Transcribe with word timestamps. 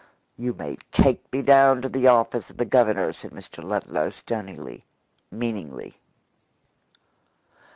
"You 0.35 0.53
may 0.55 0.77
take 0.91 1.31
me 1.31 1.43
down 1.43 1.83
to 1.83 1.87
the 1.87 2.07
office 2.07 2.49
of 2.49 2.57
the 2.57 2.65
Governor," 2.65 3.13
said 3.13 3.29
Mr. 3.29 3.63
Ludlow 3.63 4.09
stonily, 4.09 4.83
meaningly. 5.29 5.95